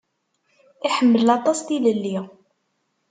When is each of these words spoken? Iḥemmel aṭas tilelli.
Iḥemmel 0.87 1.27
aṭas 1.35 1.59
tilelli. 1.61 2.17